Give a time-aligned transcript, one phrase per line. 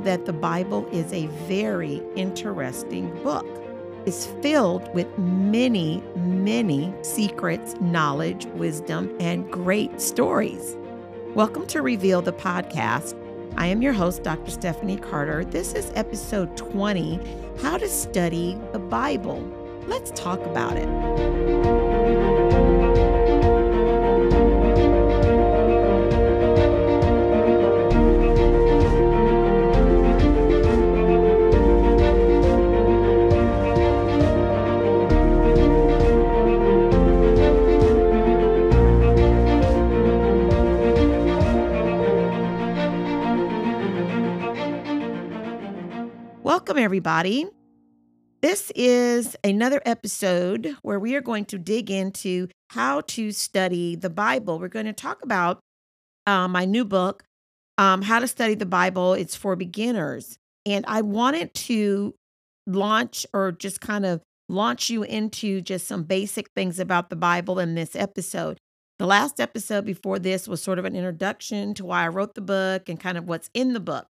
[0.00, 3.46] that the Bible is a very interesting book.
[4.06, 10.76] It's filled with many, many secrets, knowledge, wisdom, and great stories.
[11.34, 13.14] Welcome to Reveal the Podcast.
[13.56, 14.50] I am your host, Dr.
[14.50, 15.44] Stephanie Carter.
[15.44, 17.20] This is episode 20
[17.60, 19.40] How to Study the Bible.
[19.86, 22.37] Let's talk about it.
[46.78, 47.46] Welcome, everybody.
[48.40, 54.08] This is another episode where we are going to dig into how to study the
[54.08, 54.60] Bible.
[54.60, 55.58] We're going to talk about
[56.24, 57.24] uh, my new book,
[57.78, 59.14] um, How to Study the Bible.
[59.14, 60.38] It's for beginners.
[60.64, 62.14] And I wanted to
[62.64, 67.58] launch or just kind of launch you into just some basic things about the Bible
[67.58, 68.56] in this episode.
[69.00, 72.40] The last episode before this was sort of an introduction to why I wrote the
[72.40, 74.06] book and kind of what's in the book.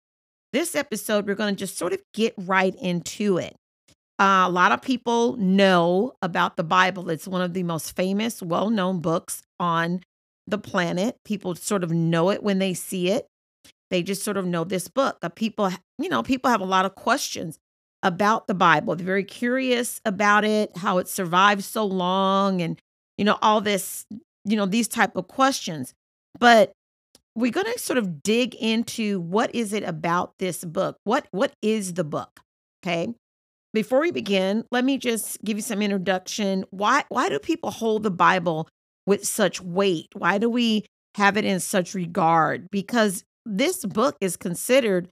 [0.52, 3.54] This episode, we're going to just sort of get right into it.
[4.18, 7.10] Uh, a lot of people know about the Bible.
[7.10, 10.00] It's one of the most famous, well known books on
[10.46, 11.16] the planet.
[11.24, 13.26] People sort of know it when they see it.
[13.90, 15.18] They just sort of know this book.
[15.22, 17.58] Uh, people, you know, people have a lot of questions
[18.02, 18.96] about the Bible.
[18.96, 22.78] They're very curious about it, how it survived so long, and,
[23.18, 24.06] you know, all this,
[24.44, 25.94] you know, these type of questions.
[26.40, 26.72] But
[27.38, 30.96] we're going to sort of dig into what is it about this book?
[31.04, 32.40] What what is the book?
[32.82, 33.14] Okay?
[33.72, 36.64] Before we begin, let me just give you some introduction.
[36.70, 38.68] Why why do people hold the Bible
[39.06, 40.08] with such weight?
[40.14, 42.68] Why do we have it in such regard?
[42.70, 45.08] Because this book is considered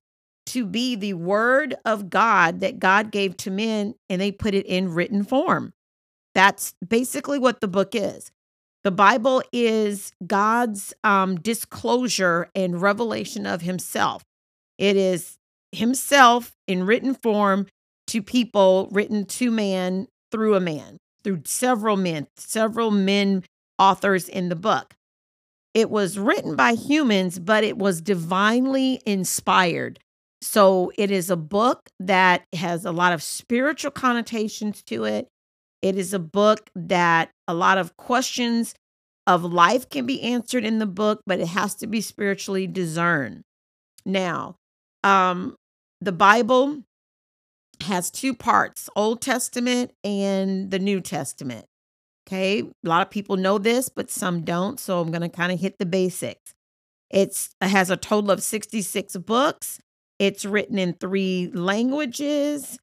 [0.46, 4.66] to be the word of God that God gave to men and they put it
[4.66, 5.72] in written form.
[6.34, 8.30] That's basically what the book is.
[8.86, 14.22] The Bible is God's um, disclosure and revelation of Himself.
[14.78, 15.38] It is
[15.72, 17.66] Himself in written form
[18.06, 23.42] to people, written to man through a man, through several men, several men
[23.76, 24.94] authors in the book.
[25.74, 29.98] It was written by humans, but it was divinely inspired.
[30.42, 35.26] So it is a book that has a lot of spiritual connotations to it.
[35.82, 38.74] It is a book that a lot of questions
[39.26, 43.42] of life can be answered in the book, but it has to be spiritually discerned.
[44.04, 44.56] Now,
[45.02, 45.56] um,
[46.00, 46.82] the Bible
[47.82, 51.66] has two parts Old Testament and the New Testament.
[52.26, 52.60] Okay.
[52.60, 54.80] A lot of people know this, but some don't.
[54.80, 56.54] So I'm going to kind of hit the basics.
[57.10, 59.78] It's, it has a total of 66 books.
[60.18, 62.78] It's written in three languages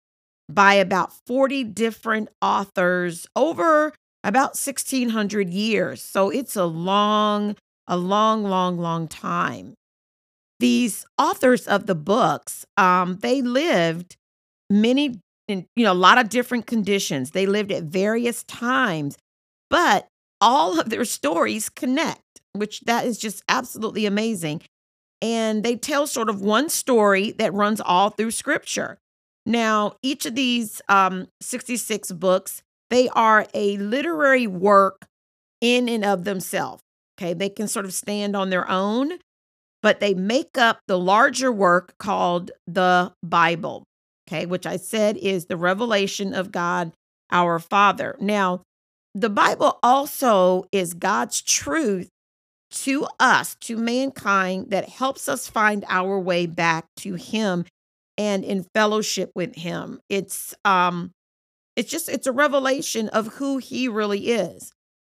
[0.50, 3.94] by about 40 different authors over
[4.24, 6.02] about 1600 years.
[6.02, 7.56] So it's a long,
[7.88, 9.74] a long, long, long time.
[10.60, 14.16] These authors of the books, um, they lived
[14.70, 17.32] many, you know, a lot of different conditions.
[17.32, 19.18] They lived at various times,
[19.70, 20.08] but
[20.42, 22.22] all of their stories connect,
[22.54, 24.62] which that is just absolutely amazing.
[25.22, 29.00] And they tell sort of one story that runs all through scripture.
[29.46, 35.06] Now, each of these um, 66 books, they are a literary work
[35.60, 36.82] in and of themselves.
[37.18, 39.14] Okay, they can sort of stand on their own,
[39.82, 43.84] but they make up the larger work called the Bible.
[44.28, 46.94] Okay, which I said is the revelation of God
[47.32, 48.16] our Father.
[48.20, 48.62] Now,
[49.14, 52.10] the Bible also is God's truth
[52.72, 57.66] to us, to mankind, that helps us find our way back to Him
[58.18, 60.00] and in fellowship with him.
[60.10, 61.12] It's um
[61.76, 64.72] it's just it's a revelation of who he really is.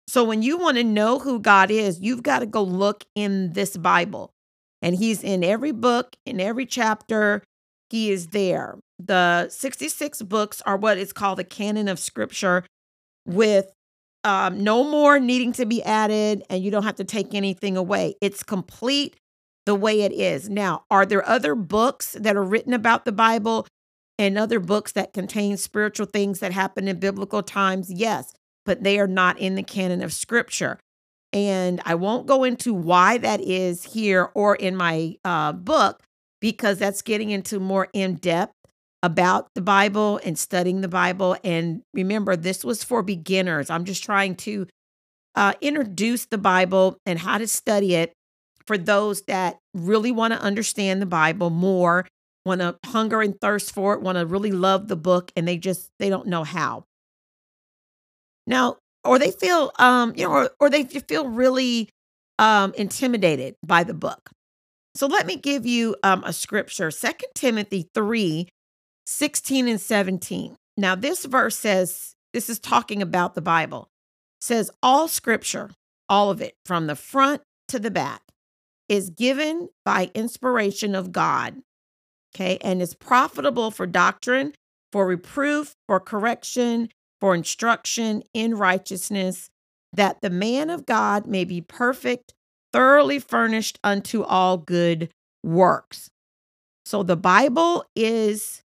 [0.08, 3.52] So when you want to know who God is, you've got to go look in
[3.52, 4.32] this Bible.
[4.80, 7.42] And he's in every book, in every chapter,
[7.90, 8.78] he is there.
[8.98, 12.64] The 66 books are what is called the canon of scripture
[13.26, 13.70] with
[14.24, 18.14] um, no more needing to be added and you don't have to take anything away.
[18.20, 19.16] It's complete
[19.68, 20.48] the way it is.
[20.48, 23.66] Now, are there other books that are written about the Bible
[24.18, 27.92] and other books that contain spiritual things that happen in biblical times?
[27.92, 28.32] Yes,
[28.64, 30.78] but they are not in the canon of scripture.
[31.34, 36.02] And I won't go into why that is here or in my uh, book
[36.40, 38.54] because that's getting into more in depth
[39.02, 41.36] about the Bible and studying the Bible.
[41.44, 43.68] And remember, this was for beginners.
[43.68, 44.66] I'm just trying to
[45.34, 48.14] uh, introduce the Bible and how to study it
[48.68, 52.06] for those that really want to understand the Bible more
[52.44, 55.56] want to hunger and thirst for it, want to really love the book, and they
[55.56, 56.84] just they don't know how.
[58.46, 61.88] Now, or they feel um, you know, or, or they feel really
[62.38, 64.30] um intimidated by the book.
[64.94, 68.48] So let me give you um a scripture, Second Timothy 3,
[69.06, 70.56] 16 and 17.
[70.76, 73.88] Now, this verse says, this is talking about the Bible,
[74.40, 75.70] says all scripture,
[76.08, 78.22] all of it, from the front to the back,
[78.88, 81.62] is given by inspiration of God
[82.34, 84.52] okay, and is profitable for doctrine,
[84.92, 86.88] for reproof, for correction,
[87.20, 89.50] for instruction in righteousness,
[89.92, 92.34] that the man of God may be perfect,
[92.72, 95.10] thoroughly furnished unto all good
[95.42, 96.10] works.
[96.84, 98.62] So the Bible is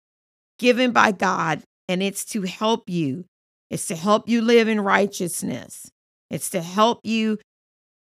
[0.58, 3.24] given by God and it's to help you.
[3.70, 5.90] It's to help you live in righteousness.
[6.30, 7.38] It's to help you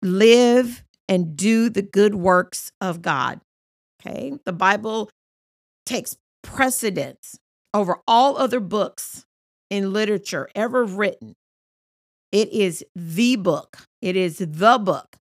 [0.02, 3.42] live and do the good works of God.
[4.00, 4.34] Okay.
[4.46, 5.10] The Bible
[5.86, 7.38] takes precedence
[7.74, 9.26] over all other books
[9.70, 11.34] in literature ever written.
[12.32, 13.80] It is the book.
[14.02, 15.18] It is the book.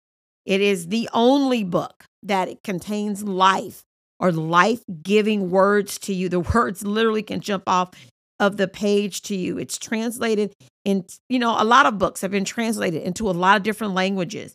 [0.46, 3.84] It is the only book that it contains life
[4.20, 6.30] or life giving words to you.
[6.30, 7.92] The words literally can jump off
[8.40, 9.58] of the page to you.
[9.58, 10.54] It's translated
[10.86, 13.94] in, you know, a lot of books have been translated into a lot of different
[13.94, 14.54] languages,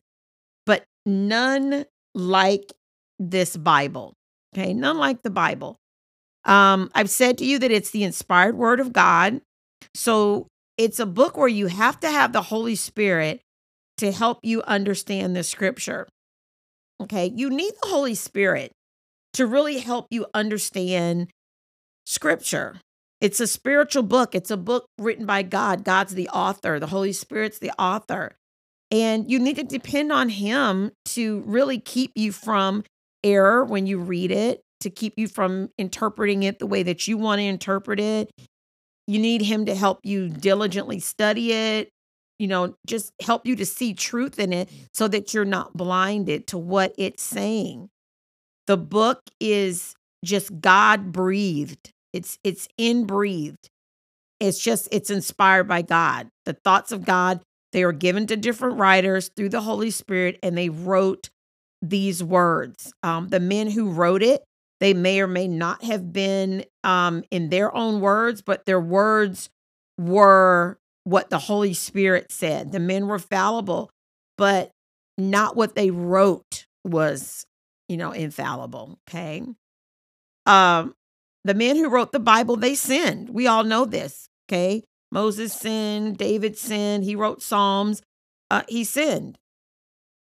[1.07, 1.85] none
[2.15, 2.73] like
[3.19, 4.15] this Bible.
[4.55, 4.75] Okay.
[4.75, 5.77] None like the Bible.
[6.45, 9.41] Um, I've said to you that it's the inspired word of God.
[9.95, 10.47] So
[10.77, 13.41] it's a book where you have to have the Holy Spirit
[13.99, 16.09] to help you understand the scripture.
[17.01, 17.33] Okay.
[17.35, 18.73] You need the Holy Spirit
[19.35, 21.31] to really help you understand
[22.05, 22.81] scripture.
[23.21, 25.85] It's a spiritual book, it's a book written by God.
[25.85, 28.35] God's the author, the Holy Spirit's the author.
[28.93, 32.85] And you need to depend on Him to really keep you from
[33.25, 37.17] error when you read it to keep you from interpreting it the way that you
[37.17, 38.31] want to interpret it.
[39.07, 41.89] You need him to help you diligently study it,
[42.39, 46.47] you know, just help you to see truth in it so that you're not blinded
[46.49, 47.89] to what it's saying.
[48.67, 49.95] The book is
[50.25, 51.91] just God breathed.
[52.13, 53.69] It's it's in breathed.
[54.39, 56.29] It's just it's inspired by God.
[56.45, 57.41] The thoughts of God,
[57.73, 61.31] they were given to different writers through the Holy Spirit and they wrote
[61.81, 62.93] these words.
[63.03, 64.45] Um, the men who wrote it,
[64.81, 69.51] they may or may not have been um, in their own words, but their words
[69.99, 72.73] were what the Holy Spirit said.
[72.73, 73.91] The men were fallible,
[74.39, 74.71] but
[75.19, 77.45] not what they wrote was,
[77.89, 78.99] you know, infallible.
[79.09, 79.43] Okay.
[80.47, 80.95] Um,
[81.45, 83.31] the men who wrote the Bible, they sinned.
[83.31, 84.29] We all know this.
[84.49, 84.83] Okay.
[85.13, 88.03] Moses sinned, David sinned, he wrote Psalms,
[88.51, 89.39] uh, he sinned.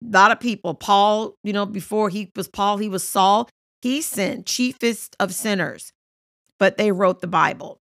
[0.04, 3.48] A lot of people, Paul, you know, before he was Paul, he was Saul.
[3.82, 5.92] He sinned, chiefest of sinners,
[6.58, 7.80] but they wrote the Bible.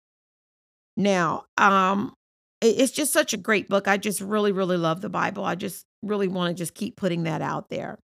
[0.95, 2.13] Now, um,
[2.61, 3.87] it's just such a great book.
[3.87, 5.43] I just really, really love the Bible.
[5.43, 7.99] I just really want to just keep putting that out there.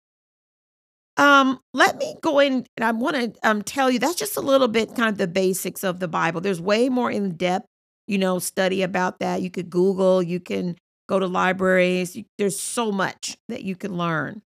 [1.19, 4.43] Um, let me go in and I want to um tell you that's just a
[4.43, 6.41] little bit kind of the basics of the Bible.
[6.41, 7.67] There's way more in depth,
[8.07, 9.43] you know, study about that.
[9.43, 10.77] You could Google, you can
[11.09, 12.17] go to libraries.
[12.39, 14.43] There's so much that you can learn.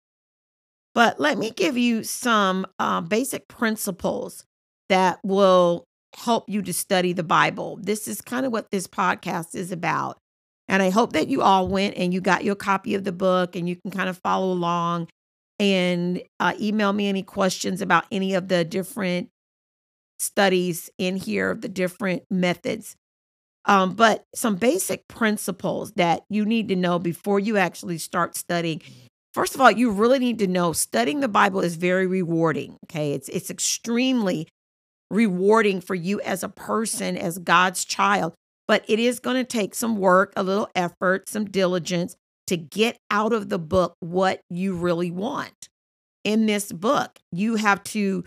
[0.95, 4.45] But let me give you some uh, basic principles
[4.89, 5.85] that will
[6.17, 7.79] help you to study the Bible.
[7.81, 10.19] This is kind of what this podcast is about.
[10.69, 13.57] And I hope that you all went and you got your copy of the book
[13.57, 15.09] and you can kind of follow along
[15.59, 19.29] and uh, email me any questions about any of the different
[20.19, 22.97] studies in here, the different methods.
[23.67, 28.81] Um, but some basic principles that you need to know before you actually start studying
[29.33, 32.77] First of all, you really need to know studying the Bible is very rewarding.
[32.87, 33.13] Okay.
[33.13, 34.49] It's it's extremely
[35.11, 38.35] rewarding for you as a person, as God's child.
[38.67, 42.97] But it is going to take some work, a little effort, some diligence to get
[43.11, 45.69] out of the book what you really want.
[46.23, 48.25] In this book, you have to,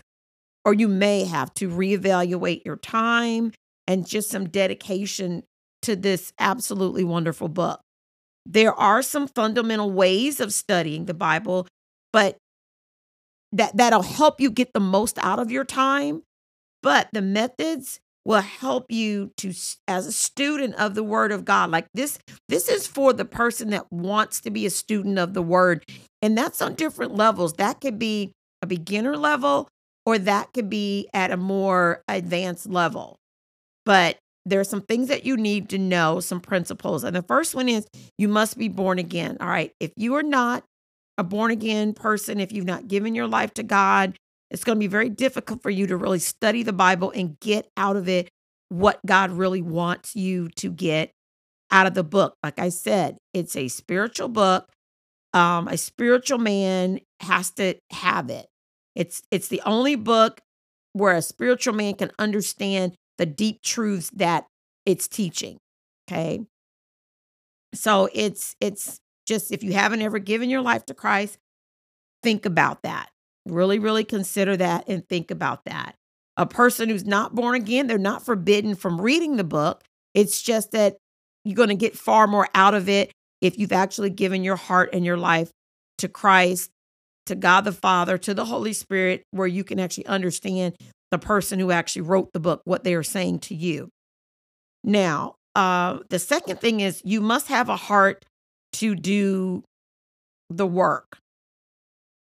[0.64, 3.52] or you may have to reevaluate your time
[3.86, 5.42] and just some dedication
[5.82, 7.80] to this absolutely wonderful book.
[8.46, 11.66] There are some fundamental ways of studying the Bible,
[12.12, 12.36] but
[13.52, 16.22] that that'll help you get the most out of your time,
[16.82, 19.52] but the methods will help you to
[19.86, 21.70] as a student of the word of God.
[21.70, 25.42] Like this this is for the person that wants to be a student of the
[25.42, 25.84] word,
[26.20, 27.54] and that's on different levels.
[27.54, 29.68] That could be a beginner level
[30.06, 33.16] or that could be at a more advanced level.
[33.84, 37.04] But there are some things that you need to know, some principles.
[37.04, 37.86] And the first one is
[38.18, 39.36] you must be born again.
[39.40, 39.72] All right.
[39.80, 40.64] If you are not
[41.18, 44.16] a born again person, if you've not given your life to God,
[44.50, 47.68] It's going to be very difficult for you to really study the Bible and get
[47.76, 48.28] out of it
[48.68, 51.10] what God really wants you to get
[51.72, 52.34] out of the book.
[52.42, 54.68] Like I said, it's a spiritual book.
[55.32, 58.46] Um, a spiritual man has to have it.
[58.94, 60.40] It's it's the only book
[60.92, 64.46] where a spiritual man can understand the deep truths that
[64.86, 65.58] it's teaching.
[66.08, 66.40] Okay.
[67.74, 71.38] So it's it's just if you haven't ever given your life to Christ,
[72.22, 73.08] think about that.
[73.46, 75.94] Really, really consider that and think about that.
[76.36, 79.82] A person who's not born again, they're not forbidden from reading the book.
[80.14, 80.96] It's just that
[81.44, 84.90] you're going to get far more out of it if you've actually given your heart
[84.92, 85.50] and your life
[85.98, 86.70] to Christ,
[87.26, 90.74] to God the Father, to the Holy Spirit, where you can actually understand
[91.14, 93.88] the person who actually wrote the book, what they are saying to you.
[94.82, 98.24] Now, uh, the second thing is you must have a heart
[98.74, 99.62] to do
[100.50, 101.18] the work.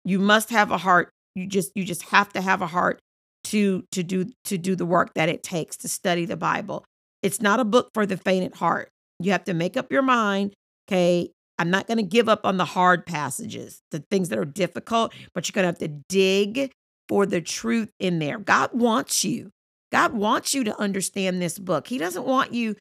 [0.06, 1.10] You must have a heart.
[1.34, 3.00] You just you just have to have a heart
[3.44, 6.86] to to do to do the work that it takes to study the Bible.
[7.22, 8.88] It's not a book for the faint at heart.
[9.20, 10.54] You have to make up your mind,
[10.88, 14.46] okay, I'm not going to give up on the hard passages, the things that are
[14.46, 16.72] difficult, but you're going to have to dig
[17.08, 18.38] for the truth in there.
[18.38, 19.50] God wants you.
[19.90, 21.86] God wants you to understand this book.
[21.86, 22.76] He doesn't want you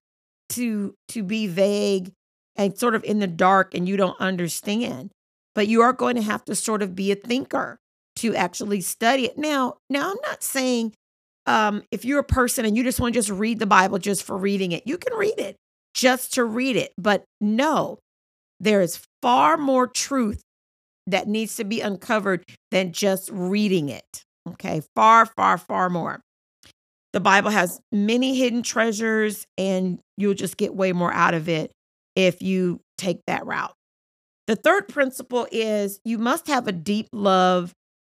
[0.50, 2.12] to to be vague
[2.56, 5.12] and sort of in the dark and you don't understand.
[5.56, 7.80] But you are going to have to sort of be a thinker
[8.18, 9.38] to actually study it.
[9.38, 10.94] Now, now I'm not saying
[11.46, 14.24] um, if you're a person and you just want to just read the Bible just
[14.24, 15.56] for reading it, you can read it
[15.94, 16.94] just to read it.
[16.98, 18.00] But no,
[18.60, 20.42] there is far more truth
[21.08, 24.24] that needs to be uncovered than just reading it.
[24.50, 26.22] Okay, far, far, far more.
[27.14, 31.72] The Bible has many hidden treasures, and you'll just get way more out of it
[32.16, 33.74] if you take that route.
[34.46, 37.74] The third principle is you must have a deep love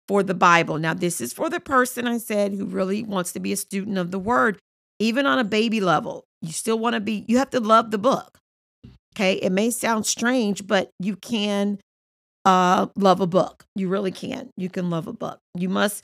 [0.08, 0.78] for the Bible.
[0.78, 3.98] Now, this is for the person I said who really wants to be a student
[3.98, 4.60] of the word,
[5.00, 6.24] even on a baby level.
[6.42, 8.38] You still want to be, you have to love the book.
[9.16, 9.34] Okay.
[9.34, 11.80] It may sound strange, but you can
[12.46, 13.66] uh, love a book.
[13.76, 14.50] You really can.
[14.58, 15.40] You can love a book.
[15.56, 16.04] You must,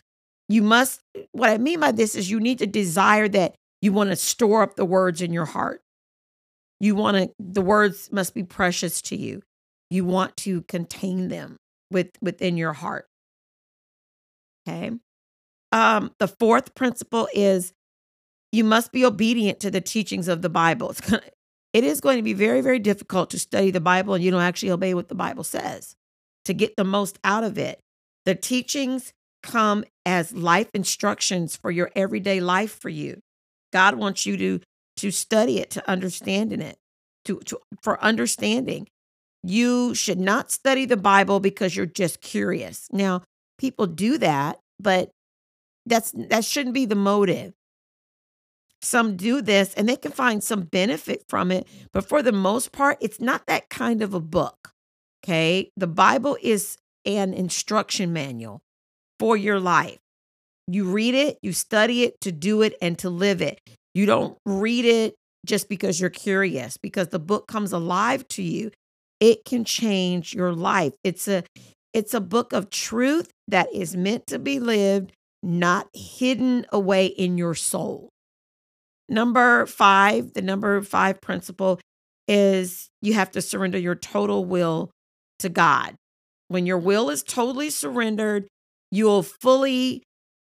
[0.49, 1.01] you must,
[1.31, 4.63] what I mean by this is you need to desire that you want to store
[4.63, 5.81] up the words in your heart.
[6.79, 9.41] You want to, the words must be precious to you.
[9.89, 11.57] You want to contain them
[11.91, 13.07] with within your heart.
[14.67, 14.91] Okay.
[15.71, 17.71] Um, the fourth principle is
[18.51, 20.89] you must be obedient to the teachings of the Bible.
[20.89, 21.21] It's gonna,
[21.73, 24.41] it is going to be very, very difficult to study the Bible and you don't
[24.41, 25.95] actually obey what the Bible says
[26.45, 27.79] to get the most out of it.
[28.25, 33.19] The teachings come as life instructions for your everyday life for you.
[33.71, 34.61] God wants you to
[34.97, 36.77] to study it, to understand in it,
[37.25, 38.87] to, to for understanding.
[39.43, 42.87] You should not study the Bible because you're just curious.
[42.91, 43.21] Now,
[43.59, 45.11] people do that, but
[45.85, 47.53] that's that shouldn't be the motive.
[48.81, 52.71] Some do this and they can find some benefit from it, but for the most
[52.71, 54.71] part, it's not that kind of a book.
[55.25, 55.71] Okay.
[55.75, 58.61] The Bible is an instruction manual
[59.19, 59.97] for your life.
[60.67, 63.59] You read it, you study it to do it and to live it.
[63.95, 68.69] You don't read it just because you're curious, because the book comes alive to you.
[69.19, 70.93] It can change your life.
[71.03, 71.43] It's a
[71.93, 77.37] it's a book of truth that is meant to be lived, not hidden away in
[77.37, 78.09] your soul.
[79.09, 81.79] Number five, the number five principle
[82.27, 84.91] is you have to surrender your total will
[85.39, 85.95] to God.
[86.47, 88.47] When your will is totally surrendered,
[88.91, 90.03] you'll fully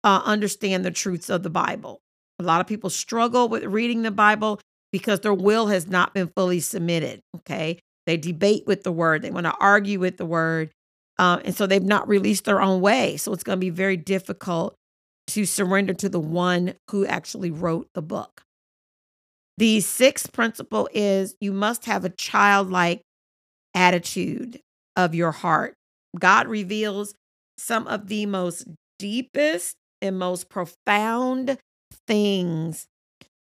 [0.03, 1.99] uh, understand the truths of the Bible.
[2.39, 4.59] A lot of people struggle with reading the Bible
[4.91, 7.21] because their will has not been fully submitted.
[7.37, 7.79] Okay.
[8.05, 10.71] They debate with the word, they want to argue with the word.
[11.19, 13.17] Uh, and so they've not released their own way.
[13.17, 14.75] So it's going to be very difficult
[15.27, 18.43] to surrender to the one who actually wrote the book.
[19.57, 23.01] The sixth principle is you must have a childlike
[23.75, 24.59] attitude
[24.95, 25.75] of your heart.
[26.17, 27.15] God reveals
[27.57, 28.67] some of the most
[28.99, 31.57] deepest and most profound
[32.07, 32.87] things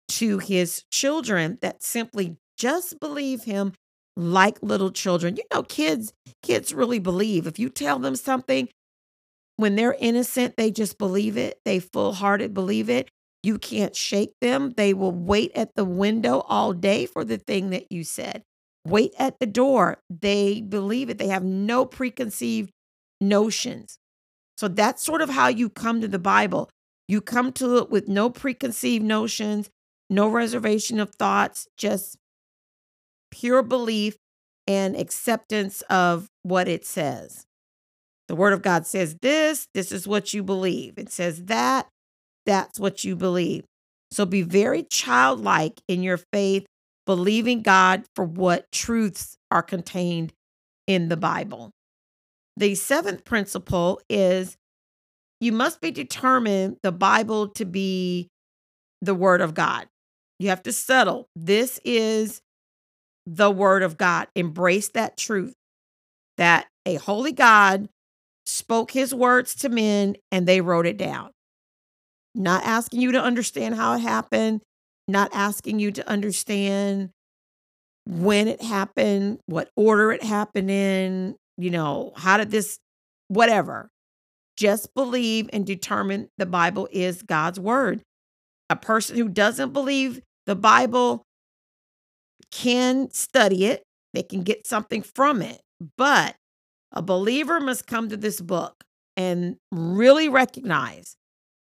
[0.07, 3.73] to his children that simply just believe him
[4.15, 5.35] like little children.
[5.35, 7.47] You know, kids kids really believe.
[7.47, 8.69] If you tell them something
[9.57, 11.59] when they're innocent, they just believe it.
[11.65, 13.09] They full-hearted believe it.
[13.43, 14.71] You can't shake them.
[14.75, 18.43] They will wait at the window all day for the thing that you said.
[18.85, 19.97] Wait at the door.
[20.09, 21.17] They believe it.
[21.17, 22.69] They have no preconceived
[23.19, 23.97] notions.
[24.57, 26.69] So that's sort of how you come to the Bible.
[27.07, 29.69] You come to it with no preconceived notions,
[30.09, 32.17] no reservation of thoughts, just
[33.31, 34.15] pure belief
[34.67, 37.45] and acceptance of what it says.
[38.27, 40.97] The word of God says this, this is what you believe.
[40.97, 41.87] It says that,
[42.45, 43.65] that's what you believe.
[44.09, 46.65] So be very childlike in your faith,
[47.05, 50.33] believing God for what truths are contained
[50.87, 51.71] in the Bible.
[52.57, 54.57] The seventh principle is
[55.39, 58.29] you must be determined the Bible to be
[59.01, 59.87] the word of God.
[60.39, 61.27] You have to settle.
[61.35, 62.41] This is
[63.25, 64.27] the word of God.
[64.35, 65.53] Embrace that truth
[66.37, 67.89] that a holy God
[68.45, 71.31] spoke his words to men and they wrote it down.
[72.33, 74.61] Not asking you to understand how it happened,
[75.07, 77.09] not asking you to understand
[78.07, 82.79] when it happened, what order it happened in, you know, how did this,
[83.27, 83.89] whatever.
[84.57, 88.01] Just believe and determine the Bible is God's word.
[88.69, 91.23] A person who doesn't believe the Bible
[92.51, 93.83] can study it,
[94.13, 95.61] they can get something from it,
[95.97, 96.35] but
[96.91, 98.83] a believer must come to this book
[99.17, 101.15] and really recognize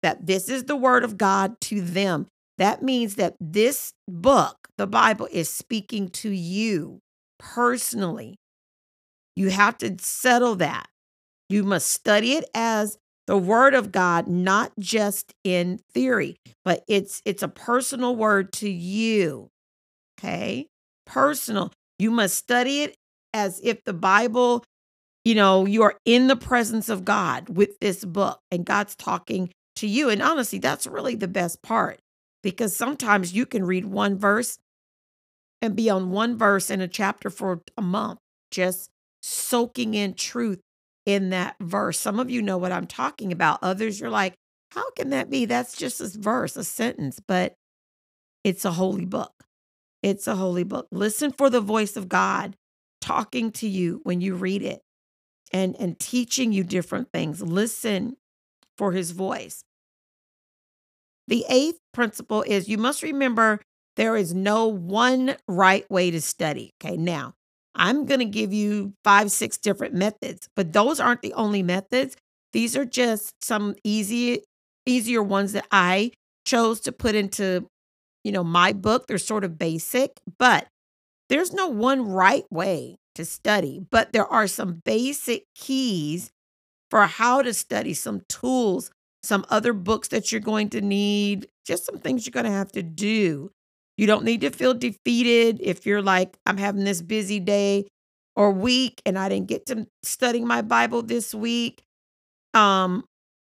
[0.03, 2.27] that this is the word of God to them.
[2.59, 7.01] That means that this book, the Bible, is speaking to you
[7.39, 8.37] personally.
[9.37, 10.87] You have to settle that.
[11.49, 12.97] You must study it as
[13.27, 18.71] the word of God, not just in theory, but it's it's a personal word to
[18.71, 19.49] you.
[20.19, 20.69] Okay?
[21.07, 21.73] Personal.
[21.99, 22.95] You must study it
[23.33, 24.65] as if the Bible,
[25.25, 29.51] you know, you are in the presence of God with this book and God's talking
[29.77, 30.09] to you.
[30.09, 31.99] And honestly, that's really the best part
[32.45, 34.59] because sometimes you can read one verse
[35.61, 38.21] and be on one verse in a chapter for a month,
[38.51, 38.91] just
[39.23, 40.61] soaking in truth
[41.07, 41.99] in that verse.
[41.99, 43.61] Some of you know what I'm talking about.
[43.63, 44.35] Others, you're like,
[44.71, 45.47] how can that be?
[45.47, 47.55] That's just a verse, a sentence, but
[48.45, 49.33] it's a holy book.
[50.03, 50.87] It's a holy book.
[50.93, 52.57] Listen for the voice of God
[53.01, 54.83] talking to you when you read it
[55.51, 57.41] and, and teaching you different things.
[57.41, 58.17] Listen
[58.77, 59.65] for his voice.
[61.29, 63.61] The eighth principle is you must remember
[63.97, 66.73] there is no one right way to study.
[66.83, 67.35] Okay, now
[67.75, 72.17] I'm going to give you five, six different methods, but those aren't the only methods.
[72.53, 74.43] These are just some easy,
[74.87, 76.13] easier ones that I
[76.45, 77.67] chose to put into,
[78.23, 79.07] you know, my book.
[79.07, 80.67] They're sort of basic, but
[81.29, 86.31] there's no one right way to study, but there are some basic keys
[86.91, 88.91] for how to study, some tools,
[89.25, 92.73] some other books that you're going to need, just some things you're going to have
[92.73, 93.51] to do
[93.97, 97.87] you don't need to feel defeated if you're like, I'm having this busy day
[98.35, 101.83] or week and I didn't get to studying my Bible this week.
[102.55, 103.05] Um,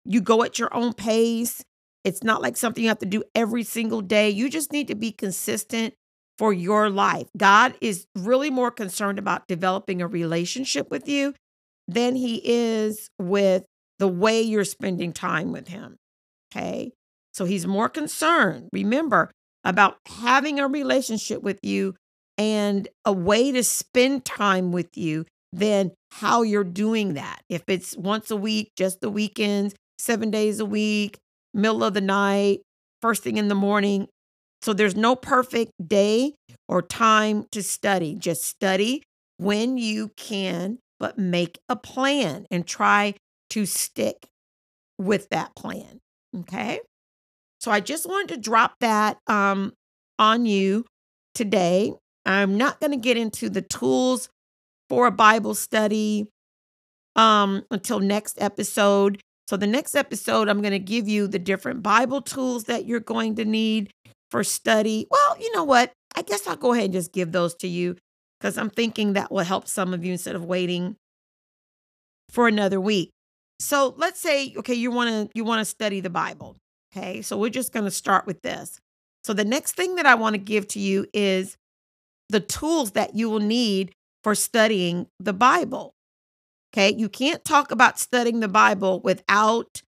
[0.05, 1.63] you go at your own pace.
[2.05, 4.31] It's not like something you have to do every single day.
[4.31, 5.93] You just need to be consistent
[6.39, 7.29] for your life.
[7.37, 11.35] God is really more concerned about developing a relationship with you
[11.87, 13.65] than he is with
[14.01, 15.97] the way you're spending time with him.
[16.53, 16.91] Okay.
[17.33, 18.69] So he's more concerned.
[18.73, 19.31] Remember,
[19.65, 21.95] about having a relationship with you
[22.39, 27.43] and a way to spend time with you than how you're doing that.
[27.49, 31.19] If it's once a week, just the weekends, seven days a week,
[31.53, 32.61] middle of the night,
[33.03, 34.09] first thing in the morning.
[34.63, 36.35] So there's no perfect day
[36.69, 38.15] or time to study.
[38.15, 39.03] Just study
[39.39, 43.15] when you can, but make a plan and try
[43.51, 44.27] to stick
[44.99, 46.01] with that plan.
[46.41, 46.81] Okay.
[47.59, 49.73] So I just wanted to drop that um,
[50.19, 50.87] on you
[51.35, 51.93] today.
[52.27, 54.29] I'm not going to get into the tools
[54.89, 56.27] for a Bible study
[57.17, 59.21] um, until next episode.
[59.49, 63.01] So, the next episode, I'm going to give you the different Bible tools that you're
[63.01, 63.91] going to need
[64.31, 65.09] for study.
[65.11, 65.93] Well, you know what?
[66.15, 67.97] I guess I'll go ahead and just give those to you
[68.39, 70.97] because I'm thinking that will help some of you instead of waiting
[72.31, 73.11] for another week.
[73.61, 76.57] So let's say, okay, you want to you want to study the Bible.
[76.93, 78.81] Okay, so we're just going to start with this.
[79.23, 81.57] So, the next thing that I want to give to you is
[82.31, 83.93] the tools that you will need
[84.25, 85.95] for studying the Bible.
[86.73, 89.83] Okay, you can't talk about studying the Bible without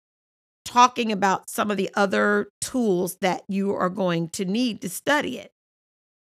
[0.64, 5.38] talking about some of the other tools that you are going to need to study
[5.38, 5.50] it.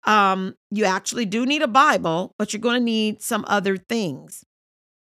[0.03, 4.43] Um, you actually do need a Bible, but you're going to need some other things.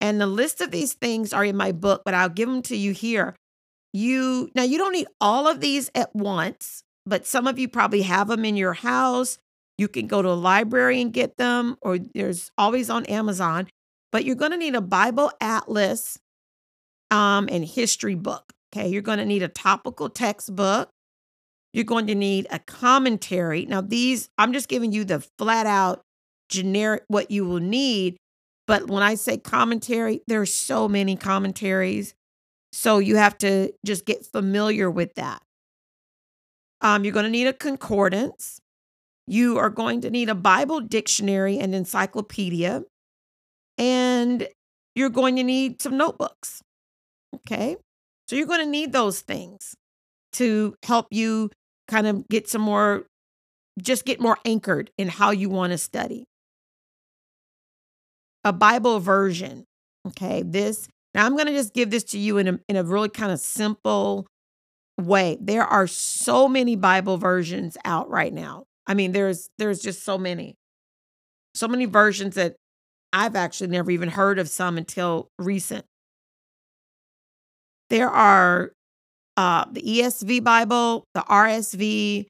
[0.01, 2.77] And the list of these things are in my book, but I'll give them to
[2.77, 3.35] you here.
[3.93, 8.03] You now you don't need all of these at once, but some of you probably
[8.03, 9.39] have them in your house.
[9.79, 13.69] You can go to a library and get them, or there's always on Amazon.
[14.13, 16.19] But you're going to need a Bible atlas
[17.11, 18.53] um, and history book.
[18.75, 20.91] Okay, you're going to need a topical textbook.
[21.73, 23.67] You're going to need a commentary.
[23.67, 26.01] Now, these, I'm just giving you the flat out
[26.49, 28.17] generic what you will need.
[28.67, 32.15] But when I say commentary, there's so many commentaries.
[32.73, 35.41] So you have to just get familiar with that.
[36.81, 38.61] Um, you're going to need a concordance.
[39.27, 42.83] You are going to need a Bible dictionary and encyclopedia.
[43.79, 44.49] And
[44.95, 46.63] you're going to need some notebooks.
[47.35, 47.77] Okay.
[48.29, 49.75] So you're going to need those things
[50.33, 51.51] to help you
[51.89, 53.07] kind of get some more,
[53.81, 56.25] just get more anchored in how you want to study.
[58.47, 59.65] A Bible version.
[60.07, 60.43] Okay.
[60.43, 63.09] This, now I'm going to just give this to you in a, in a really
[63.09, 64.27] kind of simple
[64.99, 65.37] way.
[65.41, 68.65] There are so many Bible versions out right now.
[68.87, 70.55] I mean, there's there's just so many.
[71.55, 72.55] So many versions that
[73.13, 75.85] I've actually never even heard of some until recent.
[77.91, 78.73] There are
[79.37, 82.27] uh, the ESV Bible, the RSV,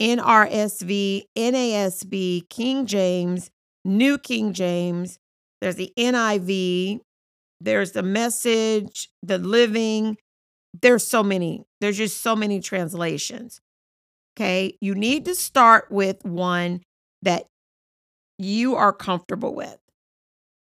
[0.00, 3.50] NRSV, NASB, King James,
[3.84, 5.18] New King James.
[5.60, 7.00] There's the NIV.
[7.60, 10.18] There's the Message, the Living.
[10.82, 11.64] There's so many.
[11.80, 13.60] There's just so many translations.
[14.36, 14.76] Okay.
[14.80, 16.82] You need to start with one
[17.22, 17.46] that
[18.38, 19.78] you are comfortable with.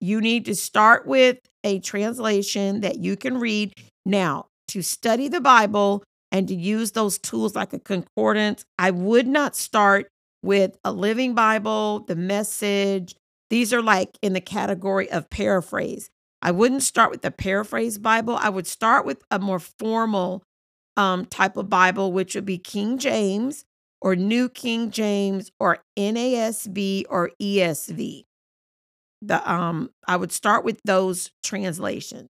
[0.01, 3.75] You need to start with a translation that you can read.
[4.05, 9.27] Now, to study the Bible and to use those tools like a concordance, I would
[9.27, 10.09] not start
[10.43, 13.15] with a living Bible, the message.
[13.51, 16.11] These are like in the category of paraphrase.
[16.41, 18.37] I wouldn't start with the paraphrase Bible.
[18.37, 20.43] I would start with a more formal
[20.97, 23.65] um, type of Bible, which would be King James
[24.01, 28.25] or New King James or NASB or ESV.
[29.23, 32.29] The um, I would start with those translations.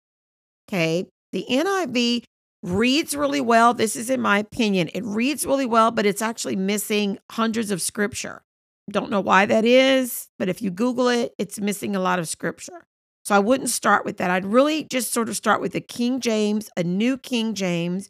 [0.69, 1.07] Okay.
[1.33, 2.23] The NIV
[2.63, 3.73] reads really well.
[3.73, 4.89] This is in my opinion.
[4.93, 8.41] It reads really well, but it's actually missing hundreds of scripture.
[8.89, 12.27] Don't know why that is, but if you Google it, it's missing a lot of
[12.27, 12.85] scripture.
[13.25, 14.31] So I wouldn't start with that.
[14.31, 18.09] I'd really just sort of start with a King James, a New King James,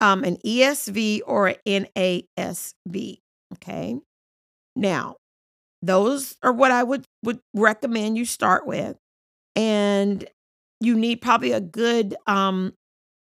[0.00, 3.18] um, an ESV or an NASB.
[3.54, 3.96] Okay.
[4.76, 5.16] Now,
[5.82, 8.96] those are what I would would recommend you start with.
[9.56, 10.24] And
[10.80, 12.72] you need probably a good um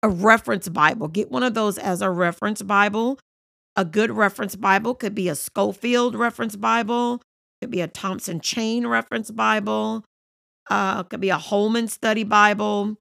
[0.03, 1.07] a reference Bible.
[1.07, 3.19] Get one of those as a reference Bible.
[3.75, 7.21] A good reference Bible could be a Scofield reference Bible,
[7.61, 10.05] could be a Thompson Chain reference Bible,
[10.69, 12.95] uh, could be a Holman Study Bible,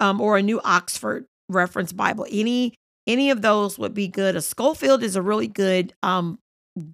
[0.00, 2.26] um, or a New Oxford Reference Bible.
[2.30, 2.74] Any
[3.06, 4.36] any of those would be good.
[4.36, 6.38] A Scofield is a really good, um,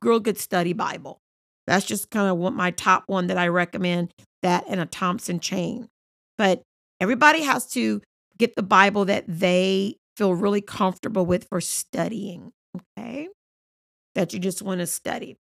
[0.01, 1.19] real good study Bible.
[1.67, 4.13] That's just kind of what my top one that I recommend.
[4.43, 5.89] That and a Thompson Chain.
[6.39, 6.63] But
[7.01, 8.03] everybody has to
[8.39, 12.53] get the Bible that they feel really comfortable with for studying.
[12.77, 13.29] Okay,
[14.15, 15.37] that you just want to study.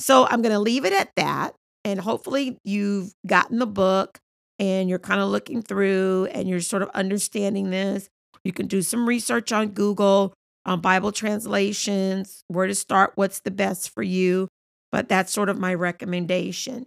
[0.00, 1.54] So I'm going to leave it at that.
[1.84, 4.18] And hopefully, you've gotten the book
[4.58, 8.08] and you're kind of looking through and you're sort of understanding this.
[8.44, 10.34] You can do some research on Google,
[10.64, 14.48] on Bible translations, where to start, what's the best for you.
[14.92, 16.86] But that's sort of my recommendation.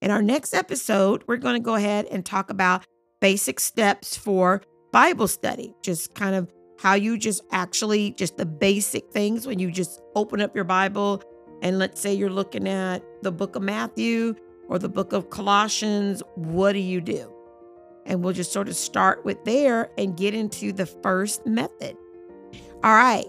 [0.00, 2.84] In our next episode, we're going to go ahead and talk about
[3.20, 4.62] basic steps for
[4.92, 9.70] Bible study, just kind of how you just actually, just the basic things when you
[9.70, 11.22] just open up your Bible
[11.62, 14.36] and let's say you're looking at the book of Matthew
[14.68, 17.32] or the book of Colossians, what do you do?
[18.06, 21.96] And we'll just sort of start with there and get into the first method.
[22.84, 23.26] All right.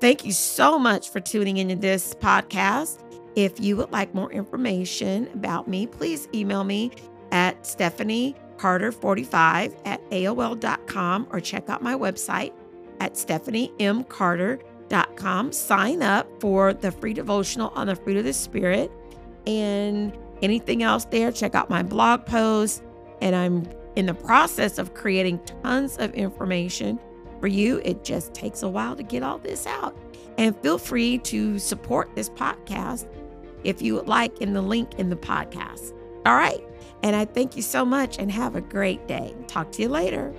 [0.00, 3.02] Thank you so much for tuning into this podcast.
[3.34, 6.90] If you would like more information about me, please email me
[7.30, 12.52] at Stephanie Carter 45 at AOL.com or check out my website
[13.00, 15.52] at stephaniemcarter.com.
[15.52, 18.90] Sign up for the free devotional on the fruit of the Spirit.
[19.46, 22.82] And anything else there, check out my blog post.
[23.20, 26.98] And I'm in the process of creating tons of information
[27.40, 27.80] for you.
[27.84, 29.96] It just takes a while to get all this out.
[30.38, 33.08] And feel free to support this podcast
[33.64, 35.92] if you would like in the link in the podcast.
[36.26, 36.62] All right.
[37.02, 39.34] And I thank you so much and have a great day.
[39.46, 40.34] Talk to you later.